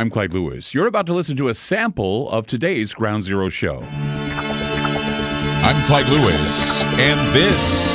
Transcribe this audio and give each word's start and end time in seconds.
I'm 0.00 0.08
Clyde 0.08 0.32
Lewis. 0.32 0.72
You're 0.72 0.86
about 0.86 1.04
to 1.08 1.12
listen 1.12 1.36
to 1.36 1.48
a 1.50 1.54
sample 1.54 2.30
of 2.30 2.46
today's 2.46 2.94
Ground 2.94 3.22
Zero 3.22 3.50
show. 3.50 3.82
I'm 5.62 5.84
Clyde 5.84 6.08
Lewis, 6.08 6.82
and 6.84 7.20
this 7.36 7.90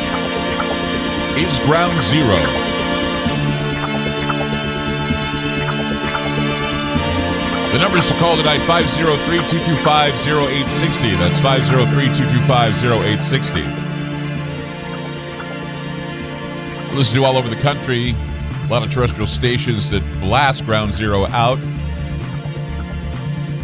is 1.36 1.58
Ground 1.66 2.00
Zero. 2.04 2.38
The 7.72 7.80
numbers 7.80 8.08
to 8.10 8.14
call 8.20 8.38
tonight 8.38 8.64
503 8.68 9.38
225 9.48 10.14
0860. 10.14 11.16
That's 11.16 11.40
503 11.40 12.06
225 12.14 12.86
0860. 12.86 13.62
Listen 16.96 17.16
to 17.16 17.26
all 17.26 17.36
over 17.36 17.50
the 17.50 17.56
country. 17.56 18.12
A 18.12 18.68
lot 18.70 18.84
of 18.84 18.92
terrestrial 18.92 19.26
stations 19.26 19.90
that 19.90 20.04
blast 20.22 20.66
Ground 20.66 20.94
Zero 20.94 21.26
out. 21.26 21.58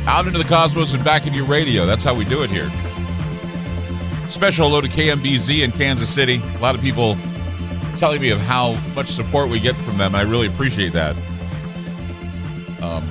Out 0.08 0.28
into 0.28 0.40
the 0.40 0.46
cosmos 0.46 0.94
and 0.94 1.04
back 1.04 1.26
into 1.26 1.38
your 1.38 1.48
radio. 1.48 1.86
That's 1.86 2.04
how 2.04 2.14
we 2.14 2.26
do 2.26 2.44
it 2.44 2.50
here. 2.50 2.70
Special 4.30 4.68
hello 4.68 4.82
to 4.82 4.88
KMBZ 4.88 5.64
in 5.64 5.72
Kansas 5.72 6.12
City. 6.14 6.42
A 6.56 6.60
lot 6.60 6.74
of 6.74 6.82
people 6.82 7.18
telling 7.98 8.22
me 8.22 8.30
of 8.30 8.40
how 8.40 8.74
much 8.96 9.08
support 9.08 9.50
we 9.50 9.60
get 9.60 9.76
from 9.78 9.98
them. 9.98 10.16
I 10.16 10.22
really 10.22 10.48
appreciate 10.48 10.94
that. 10.94 11.16
Um, 12.82 13.04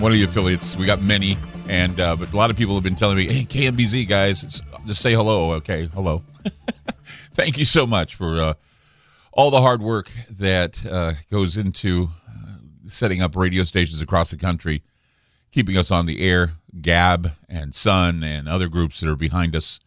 one 0.00 0.10
of 0.12 0.18
the 0.18 0.24
affiliates, 0.24 0.76
we 0.76 0.86
got 0.86 1.00
many, 1.02 1.36
and 1.68 2.00
uh, 2.00 2.16
but 2.16 2.32
a 2.32 2.36
lot 2.36 2.50
of 2.50 2.56
people 2.56 2.74
have 2.74 2.82
been 2.82 2.96
telling 2.96 3.16
me, 3.16 3.26
"Hey, 3.32 3.44
KMBZ 3.44 4.08
guys, 4.08 4.62
just 4.86 5.02
say 5.02 5.12
hello." 5.12 5.52
Okay, 5.52 5.86
hello. 5.94 6.22
Thank 7.34 7.58
you 7.58 7.64
so 7.64 7.86
much 7.86 8.14
for 8.16 8.40
uh, 8.40 8.54
all 9.32 9.50
the 9.50 9.60
hard 9.60 9.82
work 9.82 10.10
that 10.30 10.84
uh, 10.86 11.12
goes 11.30 11.56
into 11.56 12.10
uh, 12.28 12.56
setting 12.86 13.22
up 13.22 13.36
radio 13.36 13.62
stations 13.64 14.00
across 14.00 14.30
the 14.30 14.36
country, 14.36 14.82
keeping 15.50 15.76
us 15.76 15.90
on 15.90 16.06
the 16.06 16.20
air. 16.20 16.52
Gab 16.80 17.32
and 17.48 17.74
Sun 17.74 18.22
and 18.22 18.48
other 18.48 18.68
groups 18.68 19.00
that 19.00 19.08
are 19.08 19.16
behind 19.16 19.56
us 19.56 19.80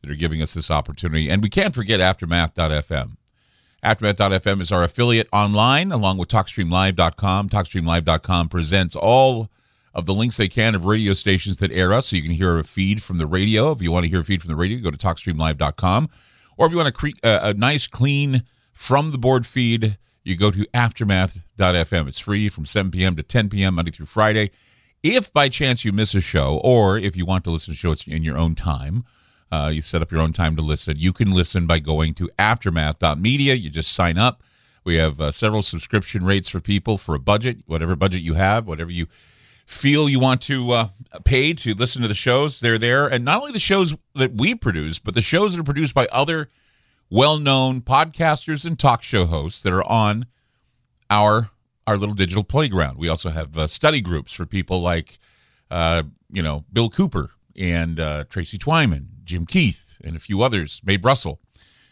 that 0.00 0.10
are 0.10 0.16
giving 0.16 0.42
us 0.42 0.54
this 0.54 0.70
opportunity. 0.70 1.28
And 1.28 1.42
we 1.42 1.48
can't 1.48 1.74
forget 1.74 2.00
Aftermath.fm. 2.00 3.16
Aftermath.fm 3.84 4.60
is 4.60 4.72
our 4.72 4.82
affiliate 4.82 5.28
online, 5.32 5.92
along 5.92 6.18
with 6.18 6.28
TalkStreamLive.com. 6.28 7.48
TalkStreamLive.com 7.48 8.48
presents 8.48 8.96
all 8.96 9.50
of 9.94 10.06
the 10.06 10.14
links 10.14 10.36
they 10.36 10.48
can 10.48 10.74
of 10.74 10.86
radio 10.86 11.12
stations 11.12 11.58
that 11.58 11.72
air 11.72 11.92
us, 11.92 12.08
so 12.08 12.16
you 12.16 12.22
can 12.22 12.30
hear 12.30 12.58
a 12.58 12.64
feed 12.64 13.02
from 13.02 13.18
the 13.18 13.26
radio. 13.26 13.70
If 13.72 13.82
you 13.82 13.92
want 13.92 14.04
to 14.04 14.10
hear 14.10 14.20
a 14.20 14.24
feed 14.24 14.40
from 14.40 14.48
the 14.48 14.56
radio, 14.56 14.78
go 14.78 14.90
to 14.90 14.96
TalkStreamLive.com. 14.96 16.08
Or 16.56 16.66
if 16.66 16.72
you 16.72 16.78
want 16.78 16.88
a, 16.88 16.92
cre- 16.92 17.08
uh, 17.22 17.40
a 17.42 17.54
nice, 17.54 17.86
clean, 17.86 18.44
from 18.72 19.10
the 19.10 19.18
board 19.18 19.46
feed, 19.46 19.98
you 20.24 20.36
go 20.36 20.50
to 20.50 20.66
Aftermath.fm. 20.72 22.08
It's 22.08 22.18
free 22.18 22.48
from 22.48 22.66
7 22.66 22.90
p.m. 22.90 23.16
to 23.16 23.22
10 23.22 23.50
p.m. 23.50 23.74
Monday 23.74 23.90
through 23.90 24.06
Friday. 24.06 24.50
If 25.02 25.32
by 25.32 25.48
chance 25.48 25.84
you 25.84 25.92
miss 25.92 26.14
a 26.14 26.20
show, 26.20 26.60
or 26.62 26.96
if 26.96 27.16
you 27.16 27.26
want 27.26 27.44
to 27.44 27.50
listen 27.50 27.74
to 27.74 27.78
shows 27.78 28.06
in 28.06 28.22
your 28.22 28.38
own 28.38 28.54
time, 28.54 29.04
uh, 29.50 29.70
you 29.72 29.82
set 29.82 30.00
up 30.00 30.10
your 30.10 30.20
own 30.20 30.32
time 30.32 30.56
to 30.56 30.62
listen. 30.62 30.94
You 30.98 31.12
can 31.12 31.32
listen 31.32 31.66
by 31.66 31.80
going 31.80 32.14
to 32.14 32.30
aftermath.media. 32.38 33.54
You 33.54 33.68
just 33.68 33.92
sign 33.92 34.16
up. 34.16 34.42
We 34.84 34.96
have 34.96 35.20
uh, 35.20 35.30
several 35.30 35.62
subscription 35.62 36.24
rates 36.24 36.48
for 36.48 36.60
people 36.60 36.98
for 36.98 37.14
a 37.14 37.20
budget, 37.20 37.58
whatever 37.66 37.94
budget 37.94 38.22
you 38.22 38.34
have, 38.34 38.66
whatever 38.66 38.90
you 38.90 39.06
feel 39.66 40.08
you 40.08 40.18
want 40.20 40.40
to 40.42 40.70
uh, 40.72 40.88
pay 41.24 41.52
to 41.54 41.74
listen 41.74 42.02
to 42.02 42.08
the 42.08 42.14
shows. 42.14 42.60
They're 42.60 42.78
there. 42.78 43.06
And 43.06 43.24
not 43.24 43.40
only 43.40 43.52
the 43.52 43.60
shows 43.60 43.94
that 44.14 44.34
we 44.34 44.54
produce, 44.54 44.98
but 44.98 45.14
the 45.14 45.20
shows 45.20 45.52
that 45.52 45.60
are 45.60 45.64
produced 45.64 45.94
by 45.94 46.06
other 46.10 46.48
well 47.10 47.38
known 47.38 47.80
podcasters 47.82 48.64
and 48.64 48.78
talk 48.78 49.02
show 49.02 49.26
hosts 49.26 49.62
that 49.62 49.72
are 49.72 49.88
on 49.88 50.26
our 51.10 51.50
our 51.86 51.96
little 51.96 52.14
digital 52.14 52.44
playground. 52.44 52.98
We 52.98 53.08
also 53.08 53.30
have 53.30 53.58
uh, 53.58 53.66
study 53.66 54.00
groups 54.00 54.32
for 54.32 54.46
people 54.46 54.80
like, 54.80 55.18
uh, 55.70 56.04
you 56.30 56.42
know, 56.42 56.64
Bill 56.72 56.88
Cooper 56.88 57.30
and 57.56 57.98
uh, 57.98 58.24
Tracy 58.28 58.58
Twyman, 58.58 59.06
Jim 59.24 59.46
Keith, 59.46 60.00
and 60.04 60.16
a 60.16 60.20
few 60.20 60.42
others, 60.42 60.80
Mae 60.84 60.96
Brussell. 60.96 61.40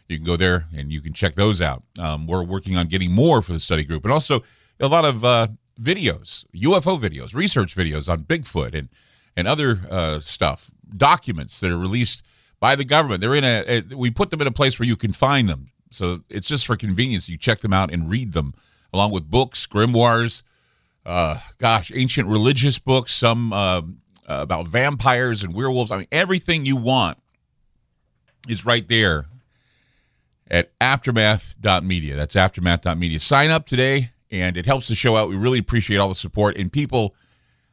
You 0.09 0.17
can 0.17 0.27
go 0.27 0.37
there 0.37 0.67
and 0.75 0.91
you 0.93 1.01
can 1.01 1.13
check 1.13 1.35
those 1.35 1.61
out. 1.63 1.85
Um, 1.99 2.27
we're 2.27 2.43
working 2.43 2.77
on 2.77 2.89
getting 2.89 3.13
more 3.13 3.43
for 3.43 3.53
the 3.53 3.61
study 3.61 3.85
group, 3.85 4.05
and 4.05 4.13
also 4.13 4.43
a 4.81 4.89
lot 4.89 5.05
of 5.05 5.25
uh, 5.25 5.49
videos, 5.81 6.45
UFO 6.57 6.99
videos, 7.01 7.35
research 7.35 7.77
videos 7.77 8.09
on 8.09 8.25
Bigfoot 8.25 8.75
and 8.75 8.89
and 9.37 9.47
other 9.47 9.81
uh, 9.89 10.19
stuff, 10.19 10.71
documents 10.97 11.61
that 11.61 11.71
are 11.71 11.79
released 11.79 12.25
by 12.59 12.75
the 12.75 12.85
government. 12.85 13.21
They're 13.21 13.35
in 13.35 13.45
a, 13.45 13.65
a, 13.67 13.97
we 13.97 14.11
put 14.11 14.31
them 14.31 14.41
in 14.41 14.47
a 14.47 14.53
place 14.53 14.79
where 14.79 14.87
you 14.87 14.97
can 14.97 15.13
find 15.13 15.49
them. 15.49 15.71
So 15.91 16.19
it's 16.29 16.47
just 16.47 16.67
for 16.67 16.77
convenience. 16.77 17.29
You 17.29 17.39
check 17.39 17.61
them 17.61 17.73
out 17.73 17.93
and 17.93 18.11
read 18.11 18.33
them, 18.33 18.55
along 18.93 19.13
with 19.13 19.31
books, 19.31 19.67
grimoires, 19.67 20.43
uh, 21.07 21.39
gosh, 21.59 21.91
ancient 21.95 22.29
religious 22.29 22.79
books, 22.79 23.15
some 23.15 23.53
uh, 23.53 23.83
about 24.27 24.69
vampires 24.69 25.43
and 25.43 25.55
werewolves. 25.55 25.91
I 25.91 25.99
mean, 25.99 26.07
everything 26.13 26.67
you 26.67 26.77
want 26.77 27.19
is 28.49 28.65
right 28.65 28.87
there 28.87 29.27
at 30.51 30.77
aftermath.media. 30.81 32.17
That's 32.17 32.37
aftermath.media. 32.37 33.21
Sign 33.21 33.51
up 33.51 33.67
today, 33.67 34.11
and 34.31 34.57
it 34.57 34.67
helps 34.67 34.89
the 34.89 34.95
show 34.95 35.17
out. 35.17 35.29
We 35.29 35.37
really 35.37 35.59
appreciate 35.59 35.99
all 35.99 36.09
the 36.09 36.15
support. 36.15 36.57
And 36.57 36.73
people, 36.73 37.15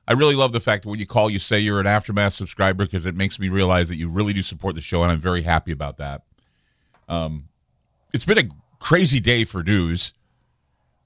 I 0.08 0.14
really 0.14 0.36
love 0.36 0.52
the 0.52 0.60
fact 0.60 0.84
that 0.84 0.90
when 0.90 1.00
you 1.00 1.08
call, 1.08 1.30
you 1.30 1.40
say 1.40 1.60
you're 1.60 1.80
an 1.80 1.88
Aftermath 1.88 2.34
subscriber 2.34 2.86
because 2.86 3.06
it 3.06 3.16
makes 3.16 3.40
me 3.40 3.50
realize 3.50 3.90
that 3.90 3.98
you 3.98 4.10
really 4.10 4.34
do 4.34 4.42
support 4.42 4.76
the 4.76 4.82
show, 4.82 5.04
and 5.04 5.12
I'm 5.12 5.20
very 5.20 5.42
happy 5.44 5.72
about 5.72 5.98
that. 5.98 6.24
Um, 7.10 7.50
it's 8.14 8.26
been 8.26 8.38
a 8.38 8.50
crazy 8.80 9.20
day 9.20 9.44
for 9.44 9.64
news, 9.64 10.14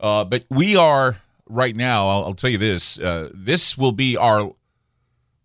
uh, 0.01 0.25
but 0.25 0.45
we 0.49 0.75
are 0.75 1.15
right 1.47 1.75
now. 1.75 2.09
I'll, 2.09 2.23
I'll 2.25 2.33
tell 2.33 2.49
you 2.49 2.57
this: 2.57 2.99
uh, 2.99 3.29
this 3.33 3.77
will 3.77 3.91
be 3.91 4.17
our 4.17 4.51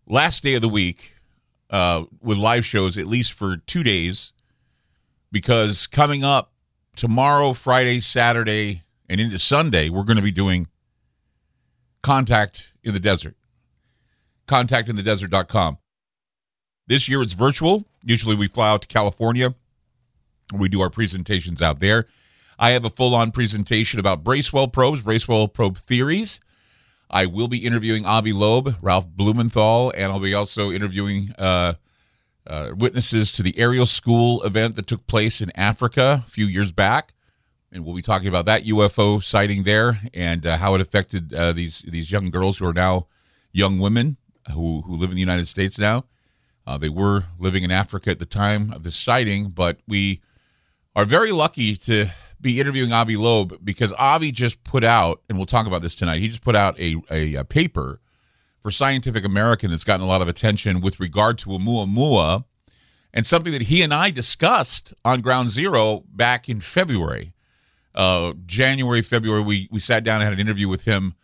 last 0.07 0.43
day 0.43 0.55
of 0.55 0.63
the 0.63 0.69
week 0.69 1.13
uh, 1.71 2.05
with 2.21 2.39
live 2.39 2.65
shows, 2.65 2.99
at 2.99 3.07
least 3.07 3.33
for 3.33 3.59
two 3.59 3.83
days, 3.83 4.33
because 5.31 5.87
coming 5.87 6.25
up 6.25 6.53
tomorrow, 6.97 7.53
Friday, 7.53 8.01
Saturday, 8.01 8.83
and 9.09 9.21
into 9.21 9.39
Sunday, 9.39 9.89
we're 9.89 10.05
going 10.05 10.17
to 10.17 10.23
be 10.23 10.33
doing 10.33 10.67
Contact 12.03 12.75
in 12.83 12.95
the 12.95 13.01
Desert. 13.01 13.37
Contactinthedesert.com. 14.49 15.79
This 16.87 17.09
year 17.09 17.21
it's 17.21 17.33
virtual. 17.33 17.85
Usually 18.05 18.37
we 18.37 18.47
fly 18.47 18.71
out 18.71 18.83
to 18.83 18.89
California. 18.89 19.55
We 20.55 20.69
do 20.69 20.81
our 20.81 20.91
presentations 20.91 21.61
out 21.61 21.81
there. 21.81 22.07
I 22.59 22.71
have 22.71 22.85
a 22.85 22.91
full 22.91 23.15
on 23.15 23.33
presentation 23.33 24.01
about 24.01 24.25
Bracewell 24.25 24.69
probes, 24.69 25.03
Bracewell 25.03 25.49
probe 25.49 25.77
theories. 25.77 26.41
I 27.11 27.27
will 27.27 27.49
be 27.49 27.65
interviewing 27.65 28.07
Avi 28.07 28.33
Loeb, 28.33 28.77
Ralph 28.81 29.09
Blumenthal, 29.09 29.93
and 29.95 30.11
I'll 30.11 30.21
be 30.21 30.35
also 30.35 30.71
interviewing 30.71 31.35
uh, 31.39 31.75
uh, 32.47 32.71
witnesses 32.77 33.31
to 33.33 33.43
the 33.43 33.59
Ariel 33.59 33.87
school 33.87 34.43
event 34.43 34.75
that 34.77 34.87
took 34.87 35.07
place 35.07 35.41
in 35.41 35.53
Africa 35.55 36.25
a 36.27 36.31
few 36.31 36.47
years 36.47 36.73
back. 36.73 37.15
And 37.71 37.85
we'll 37.85 37.95
be 37.95 38.03
talking 38.03 38.29
about 38.29 38.47
that 38.47 38.65
UFO 38.65 39.23
sighting 39.23 39.65
there 39.65 40.01
and 40.15 40.47
uh, 40.47 40.57
how 40.57 40.75
it 40.75 40.81
affected 40.81 41.35
uh, 41.35 41.53
these 41.53 41.81
these 41.81 42.11
young 42.11 42.31
girls 42.31 42.59
who 42.59 42.67
are 42.67 42.73
now 42.73 43.07
young 43.53 43.79
women 43.79 44.17
who, 44.53 44.83
who 44.83 44.97
live 44.97 45.11
in 45.11 45.17
the 45.17 45.21
United 45.21 45.49
States 45.49 45.79
now. 45.79 46.05
Uh, 46.67 46.79
they 46.79 46.89
were 46.89 47.25
living 47.39 47.63
in 47.63 47.71
Africa 47.71 48.11
at 48.11 48.19
the 48.19 48.27
time 48.27 48.73
of 48.73 48.83
the 48.83 48.91
sighting, 48.91 49.51
but 49.51 49.79
we 49.87 50.21
are 50.95 51.05
very 51.05 51.31
lucky 51.31 51.77
to 51.77 52.07
be 52.41 52.61
interviewing 52.61 52.93
Avi 52.93 53.17
Loeb 53.17 53.59
because 53.65 53.93
Avi 53.93 54.33
just 54.33 54.63
put 54.65 54.85
out, 54.85 55.23
and 55.29 55.39
we'll 55.39 55.47
talk 55.47 55.67
about 55.67 55.83
this 55.83 55.95
tonight. 55.95 56.21
He 56.21 56.29
just 56.29 56.43
put 56.43 56.57
out 56.57 56.79
a, 56.79 56.97
a, 57.11 57.35
a 57.37 57.45
paper 57.45 58.01
for 58.61 58.71
Scientific 58.71 59.25
American 59.25 59.71
that's 59.71 59.85
gotten 59.85 60.05
a 60.05 60.09
lot 60.09 60.23
of 60.23 60.29
attention 60.29 60.81
with 60.81 60.99
regard 61.01 61.39
to 61.39 61.51
Oumuamua 61.51 62.45
and 63.15 63.25
something 63.25 63.53
that 63.53 63.63
he 63.63 63.83
and 63.83 63.95
I 63.95 64.11
discussed 64.11 64.93
on 65.05 65.21
Ground 65.21 65.51
Zero 65.51 66.05
back 66.13 66.49
in 66.49 66.61
February. 66.61 67.33
Uh, 67.95 68.35
January, 68.45 69.03
February, 69.03 69.43
we, 69.43 69.69
we 69.71 69.81
sat 69.81 70.05
down 70.05 70.17
and 70.17 70.25
had 70.25 70.33
an 70.35 70.41
interview 70.41 70.69
with 70.69 70.85
him 70.85 71.15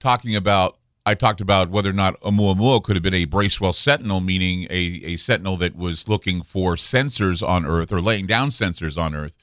talking 0.00 0.36
about. 0.36 0.76
I 1.06 1.14
talked 1.14 1.40
about 1.40 1.70
whether 1.70 1.88
or 1.88 1.94
not 1.94 2.20
Oumuamua 2.20 2.82
could 2.82 2.94
have 2.94 3.02
been 3.02 3.14
a 3.14 3.24
Bracewell 3.24 3.72
Sentinel, 3.72 4.20
meaning 4.20 4.66
a, 4.68 5.00
a 5.04 5.16
sentinel 5.16 5.56
that 5.56 5.74
was 5.74 6.08
looking 6.08 6.42
for 6.42 6.74
sensors 6.74 7.46
on 7.46 7.64
Earth 7.64 7.90
or 7.90 8.02
laying 8.02 8.26
down 8.26 8.50
sensors 8.50 9.00
on 9.00 9.14
Earth 9.14 9.38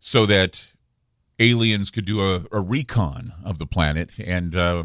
so 0.00 0.26
that 0.26 0.66
aliens 1.38 1.90
could 1.90 2.04
do 2.04 2.20
a, 2.20 2.44
a 2.50 2.60
recon 2.60 3.32
of 3.44 3.58
the 3.58 3.66
planet. 3.66 4.18
And 4.18 4.56
uh, 4.56 4.84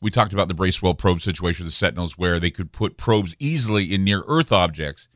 we 0.00 0.10
talked 0.10 0.32
about 0.32 0.48
the 0.48 0.54
Bracewell 0.54 0.94
probe 0.94 1.20
situation 1.20 1.64
with 1.64 1.72
the 1.72 1.76
Sentinels, 1.76 2.18
where 2.18 2.40
they 2.40 2.50
could 2.50 2.72
put 2.72 2.96
probes 2.96 3.36
easily 3.38 3.94
in 3.94 4.04
near 4.04 4.24
Earth 4.26 4.52
objects. 4.52 5.08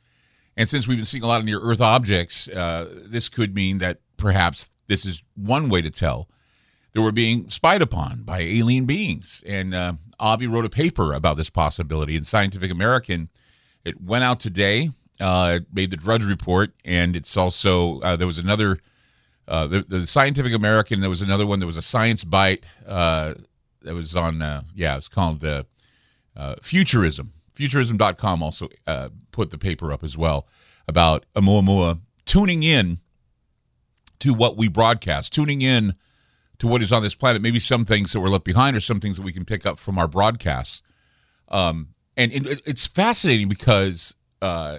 And 0.57 0.69
since 0.69 0.87
we've 0.87 0.99
been 0.99 1.07
seeing 1.07 1.25
a 1.25 1.27
lot 1.27 1.41
of 1.41 1.47
near 1.47 1.61
Earth 1.61 1.81
objects, 1.81 2.49
uh, 2.49 2.89
this 3.05 3.29
could 3.29 3.55
mean 3.55 3.79
that 3.79 4.01
perhaps 4.17 4.71
this 4.87 5.07
is 5.07 5.23
one 5.35 5.69
way 5.69 5.83
to 5.83 5.91
tell 5.91 6.29
that 6.93 7.01
we're 7.01 7.11
being 7.11 7.49
spied 7.49 7.81
upon 7.81 8.23
by 8.23 8.41
alien 8.41 8.85
beings. 8.85 9.43
And 9.47 9.75
uh, 9.75 9.95
Avi 10.21 10.47
wrote 10.47 10.67
a 10.67 10.71
paper 10.71 11.15
about 11.15 11.37
this 11.37 11.49
possibility 11.51 12.17
in 12.17 12.25
Scientific 12.25 12.71
American. 12.71 13.31
It 13.85 14.01
went 14.01 14.25
out 14.25 14.41
today, 14.41 14.91
uh, 15.21 15.61
made 15.73 15.91
the 15.91 15.97
Drudge 15.97 16.27
Report, 16.27 16.75
and 16.85 17.17
it's 17.17 17.37
also, 17.37 18.01
uh, 18.01 18.17
there 18.17 18.27
was 18.27 18.39
another, 18.39 18.79
uh, 19.49 19.67
the, 19.67 19.83
the, 19.83 20.07
Scientific 20.07 20.53
American, 20.53 21.01
there 21.01 21.11
was 21.11 21.23
another 21.23 21.47
one, 21.47 21.59
there 21.59 21.67
was 21.67 21.77
a 21.77 21.83
Science 21.83 22.25
Bite. 22.25 22.67
Uh, 22.87 23.35
that 23.85 23.95
was 23.95 24.17
on, 24.17 24.43
uh, 24.43 24.63
yeah, 24.75 24.97
it's 24.97 25.09
called 25.09 25.45
uh, 25.45 25.65
uh, 26.37 26.57
Futurism. 26.63 27.33
Futurism.com 27.53 28.43
also 28.43 28.69
uh, 28.87 29.11
put 29.31 29.51
the 29.51 29.59
paper 29.59 29.93
up 29.93 30.03
as 30.03 30.17
well 30.17 30.49
about 30.89 31.27
Oumuamua 31.35 32.01
tuning 32.25 32.63
in 32.63 32.99
to 34.21 34.33
what 34.33 34.57
we 34.57 34.69
broadcast, 34.69 35.33
tuning 35.33 35.63
in 35.63 35.95
to 36.59 36.67
what 36.67 36.83
is 36.83 36.93
on 36.93 37.03
this 37.03 37.15
planet. 37.15 37.43
Maybe 37.43 37.59
some 37.59 37.85
things 37.85 38.13
that 38.13 38.21
were 38.21 38.31
left 38.31 38.45
behind, 38.45 38.77
or 38.77 38.81
some 38.81 39.01
things 39.01 39.17
that 39.17 39.23
we 39.23 39.33
can 39.33 39.45
pick 39.45 39.67
up 39.67 39.79
from 39.79 39.99
our 39.99 40.09
broadcasts. 40.09 40.83
Um, 41.49 41.89
and 42.17 42.33
it, 42.33 42.63
it's 42.65 42.87
fascinating 42.87 43.49
because 43.49 44.15
uh, 44.41 44.79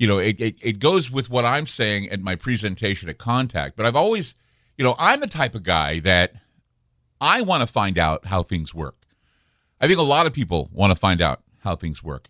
you 0.00 0.06
know 0.06 0.18
it, 0.18 0.40
it, 0.40 0.56
it 0.62 0.78
goes 0.80 1.10
with 1.10 1.28
what 1.28 1.44
I'm 1.44 1.66
saying 1.66 2.08
at 2.08 2.20
my 2.20 2.34
presentation 2.34 3.08
at 3.10 3.18
Contact. 3.18 3.76
But 3.76 3.84
I've 3.84 3.94
always, 3.94 4.34
you 4.78 4.84
know, 4.84 4.96
I'm 4.98 5.20
the 5.20 5.26
type 5.26 5.54
of 5.54 5.62
guy 5.62 6.00
that 6.00 6.32
I 7.20 7.42
want 7.42 7.60
to 7.60 7.66
find 7.66 7.98
out 7.98 8.24
how 8.24 8.42
things 8.42 8.74
work. 8.74 8.96
I 9.78 9.86
think 9.86 9.98
a 9.98 10.02
lot 10.02 10.26
of 10.26 10.32
people 10.32 10.70
want 10.72 10.90
to 10.90 10.98
find 10.98 11.20
out 11.20 11.42
how 11.58 11.76
things 11.76 12.02
work. 12.02 12.28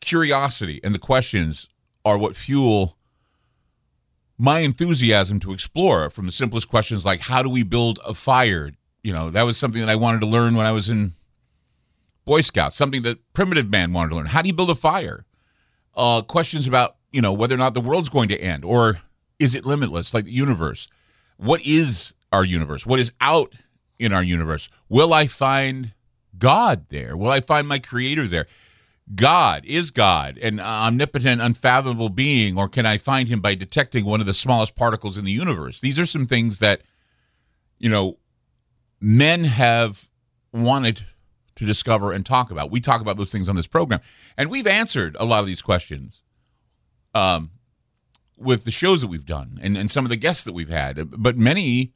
Curiosity 0.00 0.80
and 0.82 0.92
the 0.92 0.98
questions 0.98 1.68
are 2.04 2.18
what 2.18 2.34
fuel 2.34 2.96
my 4.36 4.58
enthusiasm 4.58 5.38
to 5.38 5.52
explore 5.52 6.10
from 6.10 6.26
the 6.26 6.32
simplest 6.32 6.68
questions 6.68 7.04
like 7.04 7.20
how 7.20 7.44
do 7.44 7.48
we 7.48 7.62
build 7.62 8.00
a 8.04 8.12
fire 8.12 8.72
you 9.04 9.12
know 9.12 9.30
that 9.30 9.42
was 9.42 9.56
something 9.56 9.80
that 9.80 9.90
i 9.90 9.94
wanted 9.94 10.20
to 10.20 10.26
learn 10.26 10.56
when 10.56 10.66
i 10.66 10.72
was 10.72 10.88
in 10.88 11.12
boy 12.24 12.40
scouts 12.40 12.74
something 12.74 13.02
that 13.02 13.18
primitive 13.34 13.70
man 13.70 13.92
wanted 13.92 14.08
to 14.08 14.16
learn 14.16 14.26
how 14.26 14.42
do 14.42 14.48
you 14.48 14.54
build 14.54 14.70
a 14.70 14.74
fire 14.74 15.24
uh, 15.94 16.22
questions 16.22 16.66
about 16.66 16.96
you 17.12 17.20
know 17.20 17.32
whether 17.32 17.54
or 17.54 17.58
not 17.58 17.74
the 17.74 17.80
world's 17.80 18.08
going 18.08 18.28
to 18.28 18.38
end 18.38 18.64
or 18.64 19.00
is 19.38 19.54
it 19.54 19.64
limitless 19.66 20.14
like 20.14 20.24
the 20.24 20.32
universe? 20.32 20.88
What 21.36 21.60
is 21.62 22.14
our 22.30 22.44
universe? 22.44 22.86
What 22.86 23.00
is 23.00 23.12
out 23.20 23.54
in 23.98 24.12
our 24.12 24.22
universe? 24.22 24.68
Will 24.88 25.12
i 25.12 25.26
find 25.26 25.92
god 26.38 26.86
there? 26.88 27.16
Will 27.16 27.30
i 27.30 27.40
find 27.40 27.68
my 27.68 27.78
creator 27.78 28.26
there? 28.26 28.46
God 29.14 29.64
is 29.66 29.90
God, 29.90 30.38
an 30.38 30.60
omnipotent, 30.60 31.42
unfathomable 31.42 32.08
being, 32.08 32.56
or 32.56 32.68
can 32.68 32.86
I 32.86 32.98
find 32.98 33.28
him 33.28 33.40
by 33.40 33.54
detecting 33.54 34.04
one 34.04 34.20
of 34.20 34.26
the 34.26 34.34
smallest 34.34 34.76
particles 34.76 35.18
in 35.18 35.24
the 35.24 35.32
universe? 35.32 35.80
These 35.80 35.98
are 35.98 36.06
some 36.06 36.26
things 36.26 36.60
that, 36.60 36.82
you 37.78 37.90
know, 37.90 38.18
men 39.00 39.44
have 39.44 40.08
wanted 40.52 41.04
to 41.56 41.66
discover 41.66 42.12
and 42.12 42.24
talk 42.24 42.50
about. 42.50 42.70
We 42.70 42.80
talk 42.80 43.00
about 43.00 43.16
those 43.16 43.32
things 43.32 43.48
on 43.48 43.56
this 43.56 43.66
program, 43.66 44.00
and 44.38 44.50
we've 44.50 44.68
answered 44.68 45.16
a 45.18 45.24
lot 45.24 45.40
of 45.40 45.46
these 45.46 45.62
questions 45.62 46.22
um, 47.14 47.50
with 48.36 48.64
the 48.64 48.70
shows 48.70 49.00
that 49.00 49.08
we've 49.08 49.26
done 49.26 49.58
and, 49.62 49.76
and 49.76 49.90
some 49.90 50.04
of 50.04 50.08
the 50.08 50.16
guests 50.16 50.44
that 50.44 50.52
we've 50.52 50.68
had. 50.68 51.10
But 51.22 51.36
many 51.36 51.92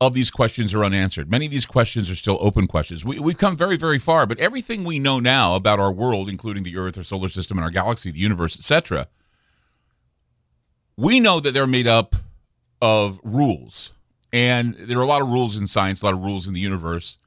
of 0.00 0.14
these 0.14 0.30
questions 0.30 0.74
are 0.74 0.84
unanswered. 0.84 1.30
Many 1.30 1.46
of 1.46 1.52
these 1.52 1.66
questions 1.66 2.10
are 2.10 2.16
still 2.16 2.38
open 2.40 2.66
questions. 2.66 3.04
We, 3.04 3.20
we've 3.20 3.38
come 3.38 3.56
very, 3.56 3.76
very 3.76 3.98
far, 3.98 4.26
but 4.26 4.38
everything 4.38 4.82
we 4.82 4.98
know 4.98 5.20
now 5.20 5.54
about 5.54 5.78
our 5.78 5.92
world, 5.92 6.28
including 6.28 6.64
the 6.64 6.76
Earth, 6.76 6.98
our 6.98 7.04
solar 7.04 7.28
system, 7.28 7.56
and 7.58 7.64
our 7.64 7.70
galaxy, 7.70 8.10
the 8.10 8.18
universe, 8.18 8.56
etc., 8.56 9.08
we 10.96 11.20
know 11.20 11.40
that 11.40 11.54
they're 11.54 11.66
made 11.66 11.86
up 11.86 12.16
of 12.80 13.20
rules. 13.22 13.94
And 14.32 14.74
there 14.74 14.98
are 14.98 15.02
a 15.02 15.06
lot 15.06 15.22
of 15.22 15.28
rules 15.28 15.56
in 15.56 15.66
science, 15.66 16.02
a 16.02 16.06
lot 16.06 16.14
of 16.14 16.22
rules 16.22 16.48
in 16.48 16.54
the 16.54 16.60
universe. 16.60 17.18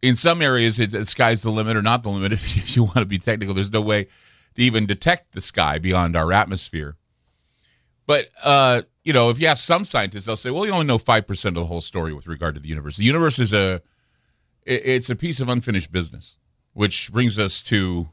In 0.00 0.16
some 0.16 0.40
areas, 0.40 0.80
it, 0.80 0.92
the 0.92 1.04
sky's 1.04 1.42
the 1.42 1.50
limit 1.50 1.76
or 1.76 1.82
not 1.82 2.02
the 2.02 2.10
limit. 2.10 2.32
If 2.32 2.74
you 2.74 2.84
want 2.84 2.96
to 2.96 3.06
be 3.06 3.18
technical, 3.18 3.54
there's 3.54 3.72
no 3.72 3.80
way 3.80 4.08
to 4.54 4.62
even 4.62 4.86
detect 4.86 5.32
the 5.32 5.40
sky 5.40 5.78
beyond 5.78 6.16
our 6.16 6.32
atmosphere. 6.32 6.96
But 8.06 8.28
uh, 8.42 8.82
you 9.02 9.12
know, 9.12 9.30
if 9.30 9.40
you 9.40 9.46
ask 9.46 9.64
some 9.64 9.84
scientists, 9.84 10.26
they'll 10.26 10.36
say, 10.36 10.50
"Well, 10.50 10.66
you 10.66 10.72
only 10.72 10.86
know 10.86 10.98
five 10.98 11.26
percent 11.26 11.56
of 11.56 11.62
the 11.62 11.66
whole 11.66 11.80
story 11.80 12.12
with 12.12 12.26
regard 12.26 12.54
to 12.54 12.60
the 12.60 12.68
universe. 12.68 12.96
The 12.96 13.04
universe 13.04 13.38
is 13.38 13.52
a 13.52 13.82
it's 14.66 15.10
a 15.10 15.16
piece 15.16 15.40
of 15.40 15.48
unfinished 15.48 15.92
business." 15.92 16.36
Which 16.72 17.12
brings 17.12 17.38
us 17.38 17.60
to 17.62 18.08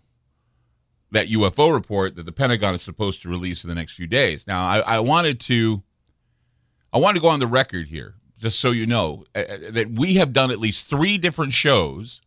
that 1.12 1.28
UFO 1.28 1.74
report 1.74 2.16
that 2.16 2.28
the 2.28 2.32
Pentagon 2.32 2.76
is 2.76 2.84
supposed 2.84 3.22
to 3.24 3.30
release 3.30 3.64
in 3.64 3.70
the 3.70 3.76
next 3.76 3.94
few 3.94 4.06
days. 4.06 4.46
Now, 4.46 4.64
I, 4.64 4.80
I 4.80 5.00
wanted 5.00 5.40
to 5.42 5.84
I 6.94 6.98
wanted 6.98 7.20
to 7.20 7.24
go 7.24 7.30
on 7.30 7.40
the 7.40 7.48
record 7.48 7.88
here, 7.88 8.16
just 8.38 8.60
so 8.60 8.72
you 8.72 8.86
know, 8.86 9.26
uh, 9.36 9.40
uh 9.40 9.58
that 9.72 9.92
we 9.92 10.16
have 10.16 10.32
done 10.32 10.52
at 10.52 10.60
least 10.60 10.88
three 10.88 11.18
different 11.18 11.54
shows 11.54 12.22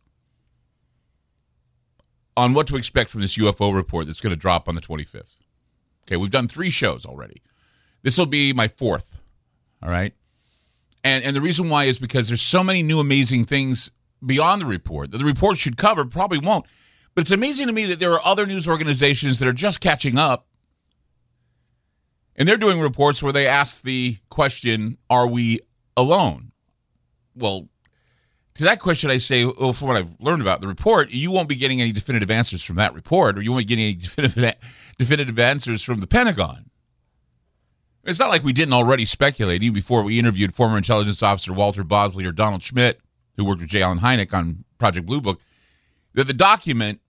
on 2.37 2.53
what 2.53 2.67
to 2.67 2.75
expect 2.75 3.09
from 3.09 3.21
this 3.21 3.37
UFO 3.37 3.73
report 3.73 4.07
that's 4.07 4.21
going 4.21 4.31
to 4.31 4.39
drop 4.39 4.67
on 4.67 4.75
the 4.75 4.81
25th. 4.81 5.39
Okay, 6.05 6.17
we've 6.17 6.31
done 6.31 6.47
three 6.47 6.69
shows 6.69 7.05
already. 7.05 7.41
This 8.03 8.17
will 8.17 8.25
be 8.25 8.53
my 8.53 8.67
fourth. 8.67 9.21
All 9.81 9.89
right. 9.89 10.13
And 11.03 11.23
and 11.23 11.35
the 11.35 11.41
reason 11.41 11.69
why 11.69 11.85
is 11.85 11.99
because 11.99 12.27
there's 12.27 12.41
so 12.41 12.63
many 12.63 12.83
new 12.83 12.99
amazing 12.99 13.45
things 13.45 13.91
beyond 14.25 14.61
the 14.61 14.65
report 14.65 15.11
that 15.11 15.19
the 15.19 15.25
report 15.25 15.57
should 15.57 15.77
cover, 15.77 16.05
probably 16.05 16.39
won't. 16.39 16.65
But 17.13 17.21
it's 17.21 17.31
amazing 17.31 17.67
to 17.67 17.73
me 17.73 17.85
that 17.85 17.99
there 17.99 18.13
are 18.13 18.25
other 18.25 18.45
news 18.45 18.67
organizations 18.67 19.39
that 19.39 19.47
are 19.47 19.53
just 19.53 19.81
catching 19.81 20.17
up. 20.17 20.47
And 22.35 22.47
they're 22.47 22.57
doing 22.57 22.81
reports 22.81 23.23
where 23.23 23.31
they 23.31 23.47
ask 23.47 23.81
the 23.81 24.17
question, 24.29 24.97
are 25.09 25.27
we 25.27 25.61
alone? 25.95 26.51
Well, 27.33 27.69
to 28.55 28.63
that 28.63 28.79
question, 28.79 29.11
I 29.11 29.17
say, 29.17 29.45
well, 29.45 29.73
from 29.73 29.89
what 29.89 29.97
I've 29.97 30.15
learned 30.19 30.41
about 30.41 30.61
the 30.61 30.67
report, 30.67 31.09
you 31.11 31.29
won't 31.29 31.49
be 31.49 31.55
getting 31.55 31.81
any 31.81 31.91
definitive 31.91 32.31
answers 32.31 32.63
from 32.63 32.77
that 32.77 32.93
report, 32.93 33.37
or 33.37 33.41
you 33.41 33.51
won't 33.51 33.67
be 33.67 33.75
getting 33.75 33.85
any 33.85 33.95
definitive, 33.95 34.55
definitive 34.97 35.39
answers 35.39 35.83
from 35.83 35.99
the 35.99 36.07
Pentagon. 36.07 36.69
It's 38.05 38.19
not 38.19 38.29
like 38.29 38.43
we 38.43 38.53
didn't 38.53 38.73
already 38.73 39.03
speculate, 39.03 39.63
even 39.63 39.73
before 39.73 40.03
we 40.03 40.19
interviewed 40.19 40.53
former 40.53 40.77
intelligence 40.77 41.23
officer 41.23 41.51
Walter 41.53 41.83
Bosley 41.83 42.25
or 42.25 42.31
Donald 42.31 42.63
Schmitt, 42.63 43.01
who 43.35 43.45
worked 43.45 43.61
with 43.61 43.69
J. 43.69 43.81
Allen 43.81 43.99
Hynek 43.99 44.33
on 44.33 44.63
Project 44.77 45.05
Blue 45.05 45.19
Book, 45.19 45.41
that 46.13 46.27
the 46.27 46.33
document 46.33 47.01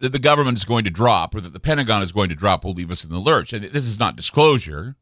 that 0.00 0.12
the 0.12 0.18
government 0.18 0.56
is 0.56 0.64
going 0.64 0.84
to 0.84 0.90
drop 0.90 1.34
or 1.34 1.40
that 1.40 1.52
the 1.52 1.60
Pentagon 1.60 2.02
is 2.02 2.12
going 2.12 2.28
to 2.28 2.34
drop 2.34 2.64
will 2.64 2.72
leave 2.72 2.90
us 2.90 3.04
in 3.04 3.10
the 3.10 3.18
lurch. 3.18 3.52
And 3.52 3.64
this 3.64 3.86
is 3.86 3.98
not 3.98 4.16
disclosure. 4.16 4.96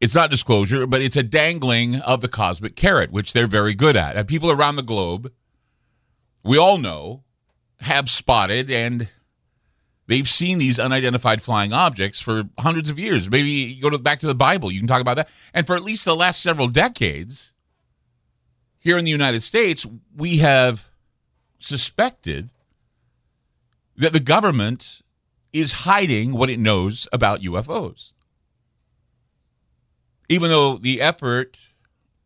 It's 0.00 0.14
not 0.14 0.30
disclosure, 0.30 0.86
but 0.86 1.02
it's 1.02 1.16
a 1.16 1.22
dangling 1.22 1.96
of 1.96 2.20
the 2.20 2.28
cosmic 2.28 2.76
carrot, 2.76 3.10
which 3.10 3.32
they're 3.32 3.48
very 3.48 3.74
good 3.74 3.96
at. 3.96 4.16
And 4.16 4.28
people 4.28 4.50
around 4.50 4.76
the 4.76 4.82
globe, 4.82 5.32
we 6.44 6.56
all 6.56 6.78
know, 6.78 7.24
have 7.80 8.08
spotted 8.08 8.70
and 8.70 9.08
They've 10.08 10.28
seen 10.28 10.56
these 10.56 10.78
unidentified 10.78 11.42
flying 11.42 11.74
objects 11.74 12.18
for 12.18 12.44
hundreds 12.58 12.88
of 12.88 12.98
years. 12.98 13.30
Maybe 13.30 13.50
you 13.50 13.82
go 13.82 13.90
to, 13.90 13.98
back 13.98 14.20
to 14.20 14.26
the 14.26 14.34
Bible, 14.34 14.72
you 14.72 14.80
can 14.80 14.88
talk 14.88 15.02
about 15.02 15.16
that. 15.16 15.28
And 15.52 15.66
for 15.66 15.76
at 15.76 15.84
least 15.84 16.06
the 16.06 16.16
last 16.16 16.40
several 16.40 16.68
decades, 16.68 17.52
here 18.78 18.96
in 18.96 19.04
the 19.04 19.10
United 19.10 19.42
States, 19.42 19.86
we 20.16 20.38
have 20.38 20.90
suspected 21.58 22.48
that 23.96 24.14
the 24.14 24.20
government 24.20 25.02
is 25.52 25.72
hiding 25.72 26.32
what 26.32 26.48
it 26.48 26.58
knows 26.58 27.06
about 27.12 27.42
UFOs. 27.42 28.12
Even 30.28 30.50
though 30.50 30.76
the 30.76 31.00
effort 31.00 31.68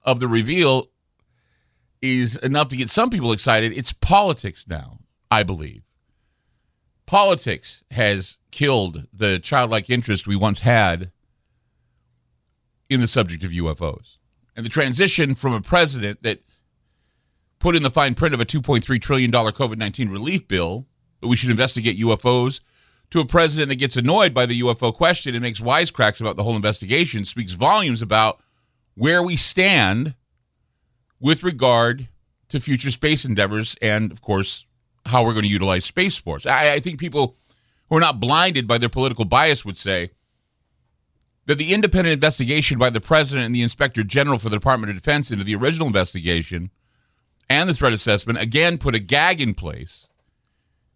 of 0.02 0.21
the 0.21 0.28
reveal 0.28 0.88
is 2.00 2.37
enough 2.38 2.68
to 2.68 2.76
get 2.76 2.90
some 2.90 3.11
people 3.11 3.32
excited, 3.32 3.73
it's 3.73 3.92
politics 3.92 4.66
now, 4.68 4.99
I 5.30 5.42
believe 5.42 5.82
politics 7.12 7.85
has 7.90 8.38
killed 8.50 9.06
the 9.12 9.38
childlike 9.38 9.90
interest 9.90 10.26
we 10.26 10.35
once 10.35 10.61
had 10.61 11.12
in 12.88 13.02
the 13.02 13.06
subject 13.06 13.44
of 13.44 13.50
UFOs. 13.50 14.16
And 14.56 14.64
the 14.64 14.71
transition 14.71 15.35
from 15.35 15.52
a 15.52 15.61
president 15.61 16.23
that 16.23 16.40
put 17.59 17.76
in 17.76 17.82
the 17.82 17.90
fine 17.90 18.14
print 18.14 18.35
of 18.35 18.40
a 18.40 18.47
$2.3 18.47 18.99
trillion 19.00 19.30
COVID 19.30 19.76
19 19.76 20.09
relief 20.09 20.49
bill 20.49 20.87
that 21.21 21.28
we 21.28 21.37
should 21.37 21.50
investigate 21.50 21.99
UFOs 21.99 22.61
to 23.12 23.21
a 23.21 23.26
president 23.26 23.69
that 23.69 23.75
gets 23.76 23.99
annoyed 23.99 24.33
by 24.33 24.47
the 24.47 24.62
UFO 24.62 24.92
question 24.92 25.35
and 25.35 25.42
makes 25.42 25.61
wisecracks 25.61 26.21
about 26.21 26.37
the 26.37 26.42
whole 26.42 26.57
investigation 26.57 27.26
speaks 27.26 27.52
volumes 27.52 28.00
about 28.00 28.42
where 28.95 29.23
we 29.23 29.37
stand 29.37 30.14
with 31.21 31.42
regard 31.42 32.09
to 32.49 32.59
future 32.59 32.90
space 32.90 33.26
endeavors 33.26 33.76
and, 33.83 34.12
of 34.12 34.23
course, 34.23 34.64
how 35.04 35.25
we're 35.25 35.35
going 35.35 35.45
to 35.45 35.50
utilize 35.50 35.85
Space 35.85 36.16
Force. 36.16 36.47
I, 36.47 36.73
I 36.73 36.81
think 36.81 36.99
people 36.99 37.37
who 37.90 37.97
are 37.97 38.00
not 38.00 38.19
blinded 38.19 38.66
by 38.66 38.78
their 38.78 38.88
political 38.88 39.26
bias 39.26 39.62
would 39.62 39.76
say 39.76 40.12
that 41.45 41.59
the 41.59 41.75
independent 41.75 42.14
investigation 42.14 42.78
by 42.78 42.88
the 42.88 43.00
president 43.00 43.45
and 43.45 43.54
the 43.54 43.62
inspector 43.62 44.02
general 44.02 44.38
for 44.38 44.49
the 44.49 44.57
Department 44.57 44.88
of 44.88 44.97
Defense 44.97 45.31
into 45.31 45.45
the 45.45 45.54
original 45.54 45.87
investigation 45.87 46.71
and 47.50 47.69
the 47.69 47.75
threat 47.75 47.92
assessment 47.92 48.38
again 48.40 48.78
put 48.78 48.95
a 48.95 48.99
gag 48.99 49.38
in 49.38 49.52
place, 49.52 50.09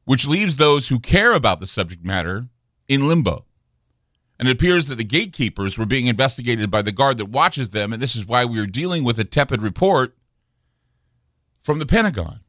which 0.06 0.26
leaves 0.26 0.56
those 0.56 0.88
who 0.88 0.98
care 0.98 1.32
about 1.32 1.60
the 1.60 1.66
subject 1.66 2.02
matter 2.04 2.46
in 2.88 3.06
limbo. 3.06 3.44
And 4.38 4.48
it 4.48 4.52
appears 4.52 4.86
that 4.86 4.94
the 4.94 5.04
gatekeepers 5.04 5.76
were 5.76 5.84
being 5.84 6.06
investigated 6.06 6.70
by 6.70 6.82
the 6.82 6.92
guard 6.92 7.18
that 7.18 7.26
watches 7.26 7.70
them, 7.70 7.92
and 7.92 8.00
this 8.00 8.14
is 8.14 8.26
why 8.26 8.44
we 8.44 8.60
are 8.60 8.66
dealing 8.66 9.02
with 9.02 9.18
a 9.18 9.25
tepid 9.25 9.62
report 9.62 10.16
from 11.62 11.80
the 11.80 11.86
Pentagon. 11.86 12.40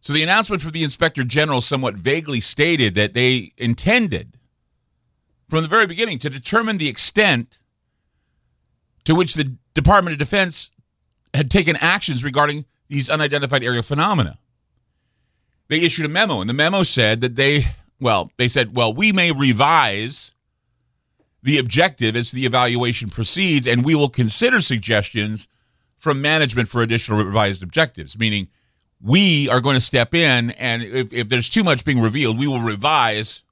So 0.00 0.12
the 0.12 0.22
announcement 0.22 0.62
from 0.62 0.72
the 0.72 0.82
inspector 0.82 1.22
general 1.22 1.60
somewhat 1.60 1.96
vaguely 1.96 2.40
stated 2.40 2.94
that 2.94 3.12
they 3.12 3.52
intended 3.56 4.38
from 5.48 5.62
the 5.62 5.68
very 5.68 5.86
beginning 5.86 6.18
to 6.20 6.30
determine 6.30 6.78
the 6.78 6.88
extent 6.88 7.60
to 9.04 9.14
which 9.14 9.34
the 9.34 9.56
Department 9.74 10.14
of 10.14 10.18
Defense 10.18 10.70
had 11.34 11.50
taken 11.50 11.76
actions 11.76 12.24
regarding 12.24 12.64
these 12.88 13.10
unidentified 13.10 13.62
aerial 13.62 13.82
phenomena. 13.82 14.38
They 15.72 15.80
issued 15.80 16.04
a 16.04 16.10
memo, 16.10 16.42
and 16.42 16.50
the 16.50 16.54
memo 16.54 16.82
said 16.82 17.22
that 17.22 17.34
they, 17.34 17.64
well, 17.98 18.30
they 18.36 18.46
said, 18.46 18.76
well, 18.76 18.92
we 18.92 19.10
may 19.10 19.32
revise 19.32 20.34
the 21.42 21.56
objective 21.56 22.14
as 22.14 22.30
the 22.30 22.44
evaluation 22.44 23.08
proceeds, 23.08 23.66
and 23.66 23.82
we 23.82 23.94
will 23.94 24.10
consider 24.10 24.60
suggestions 24.60 25.48
from 25.96 26.20
management 26.20 26.68
for 26.68 26.82
additional 26.82 27.24
revised 27.24 27.62
objectives, 27.62 28.18
meaning 28.18 28.48
we 29.00 29.48
are 29.48 29.62
going 29.62 29.72
to 29.72 29.80
step 29.80 30.12
in, 30.12 30.50
and 30.50 30.82
if, 30.82 31.10
if 31.10 31.30
there's 31.30 31.48
too 31.48 31.64
much 31.64 31.86
being 31.86 32.02
revealed, 32.02 32.38
we 32.38 32.46
will 32.46 32.60
revise 32.60 33.42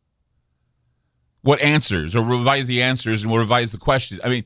what 1.41 1.59
answers 1.63 2.15
or 2.15 2.23
revise 2.23 2.67
the 2.67 2.83
answers 2.83 3.23
and 3.23 3.31
we'll 3.31 3.41
revise 3.41 3.73
the 3.73 3.79
questions. 3.79 4.21
I 4.23 4.29
mean, 4.29 4.45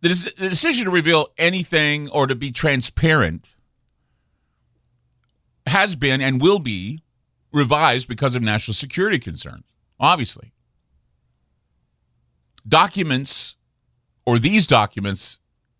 the, 0.00 0.08
the 0.38 0.48
decision 0.48 0.86
to 0.86 0.90
reveal 0.90 1.28
anything 1.36 2.08
or 2.08 2.26
to 2.26 2.34
be 2.34 2.52
transparent 2.52 3.54
has 5.72 5.96
been 5.96 6.20
and 6.20 6.40
will 6.40 6.58
be 6.58 7.02
revised 7.52 8.06
because 8.08 8.34
of 8.34 8.42
national 8.42 8.74
security 8.74 9.18
concerns, 9.18 9.72
obviously. 9.98 10.52
Documents, 12.68 13.56
or 14.24 14.38
these 14.38 14.66
documents, 14.66 15.38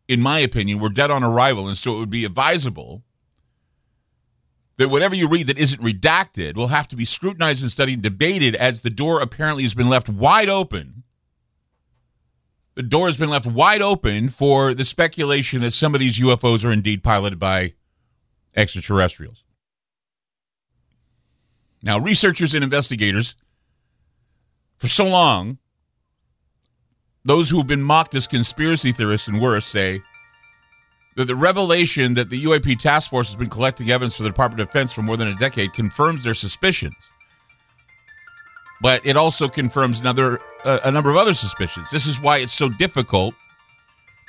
in 0.09 0.21
my 0.21 0.39
opinion, 0.39 0.81
were 0.81 0.89
dead 0.89 1.11
on 1.11 1.23
arrival, 1.23 1.69
and 1.69 1.77
so 1.77 1.95
it 1.95 1.99
would 1.99 2.11
be 2.11 2.25
advisable 2.25 3.03
that 4.79 4.89
whatever 4.89 5.15
you 5.15 5.29
read 5.29 5.47
that 5.47 5.59
isn't 5.59 5.83
redacted 5.83 6.57
will 6.57 6.69
have 6.69 6.89
to 6.89 6.97
be 6.97 7.05
scrutinized 7.05 7.63
and 7.63 7.71
studied 7.71 7.95
and 7.95 8.03
debated 8.03 8.57
as 8.57 8.81
the 8.81 8.91
door 8.91 9.21
apparently 9.21 9.63
has 9.63 9.75
been 9.75 9.89
left 9.89 10.09
wide 10.09 10.49
open. 10.49 11.05
The 12.75 12.83
door 12.83 13.07
has 13.07 13.19
been 13.19 13.29
left 13.29 13.47
wide 13.47 13.83
open 13.83 14.31
for 14.31 14.73
the 14.73 14.85
speculation 14.85 15.61
that 15.61 15.73
some 15.73 15.95
of 15.95 16.01
these 16.01 16.19
UFOs 16.19 16.65
are 16.65 16.73
indeed 16.73 17.03
piloted 17.03 17.39
by 17.39 17.75
extraterrestrials. 18.57 19.45
Now, 21.83 21.99
researchers 21.99 22.55
and 22.55 22.63
investigators, 22.63 23.35
for 24.79 24.89
so 24.89 25.07
long, 25.07 25.59
those 27.25 27.51
who 27.51 27.59
have 27.59 27.67
been 27.67 27.83
mocked 27.83 28.15
as 28.15 28.27
conspiracy 28.27 28.93
theorists 28.93 29.29
and 29.29 29.41
worse 29.41 29.67
say 29.67 30.01
that 31.17 31.27
the 31.27 31.37
revelation 31.37 32.15
that 32.15 32.31
the 32.31 32.45
UAP 32.45 32.79
task 32.79 33.11
force 33.11 33.29
has 33.29 33.37
been 33.37 33.51
collecting 33.51 33.91
evidence 33.91 34.17
for 34.17 34.23
the 34.23 34.29
Department 34.29 34.61
of 34.61 34.69
Defense 34.69 34.93
for 34.93 35.03
more 35.03 35.17
than 35.17 35.29
a 35.29 35.37
decade 35.37 35.73
confirms 35.73 36.25
their 36.25 36.35
suspicions. 36.35 37.13
But 38.81 39.07
it 39.07 39.17
also 39.17 39.49
confirms 39.49 40.01
another 40.01 40.41
uh, 40.65 40.81
a 40.85 40.91
number 40.91 41.11
of 41.11 41.17
other 41.17 41.35
suspicions. 41.35 41.91
This 41.91 42.07
is 42.07 42.21
why 42.21 42.39
it's 42.39 42.55
so 42.55 42.69
difficult 42.69 43.35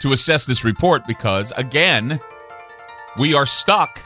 to 0.01 0.11
assess 0.11 0.45
this 0.45 0.63
report 0.63 1.07
because 1.07 1.51
again, 1.55 2.19
we 3.17 3.33
are 3.33 3.45
stuck 3.45 4.01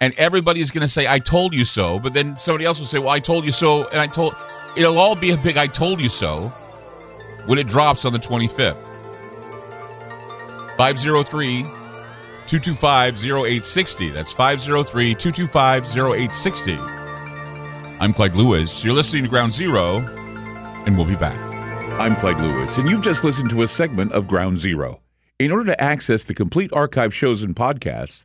and 0.00 0.14
everybody's 0.14 0.70
going 0.70 0.82
to 0.82 0.88
say 0.88 1.06
I 1.06 1.18
told 1.18 1.54
you 1.54 1.64
so, 1.64 1.98
but 1.98 2.12
then 2.12 2.36
somebody 2.36 2.64
else 2.64 2.78
will 2.78 2.86
say, 2.86 2.98
"Well, 2.98 3.10
I 3.10 3.20
told 3.20 3.44
you 3.44 3.52
so." 3.52 3.88
And 3.88 4.00
I 4.00 4.06
told 4.06 4.34
it'll 4.76 4.98
all 4.98 5.16
be 5.16 5.30
a 5.30 5.36
big 5.36 5.56
I 5.56 5.66
told 5.66 6.00
you 6.00 6.08
so 6.08 6.48
when 7.46 7.58
it 7.58 7.66
drops 7.66 8.04
on 8.04 8.12
the 8.12 8.18
25th. 8.18 8.76
503 10.76 11.62
225 11.62 13.24
0860. 13.24 14.10
That's 14.10 14.32
503 14.32 15.14
225 15.14 15.84
0860. 15.96 16.78
I'm 17.98 18.12
Clyde 18.12 18.34
Lewis. 18.34 18.84
You're 18.84 18.94
listening 18.94 19.22
to 19.22 19.28
Ground 19.28 19.52
Zero, 19.52 19.98
and 20.84 20.96
we'll 20.96 21.06
be 21.06 21.16
back. 21.16 21.38
I'm 21.98 22.14
Clyde 22.16 22.38
Lewis, 22.40 22.76
and 22.76 22.90
you've 22.90 23.02
just 23.02 23.24
listened 23.24 23.48
to 23.50 23.62
a 23.62 23.68
segment 23.68 24.12
of 24.12 24.28
Ground 24.28 24.58
Zero. 24.58 25.00
In 25.38 25.50
order 25.50 25.64
to 25.66 25.82
access 25.82 26.24
the 26.24 26.34
complete 26.34 26.70
archive 26.74 27.14
shows 27.14 27.42
and 27.42 27.56
podcasts, 27.56 28.24